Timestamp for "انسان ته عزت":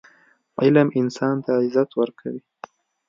0.99-1.89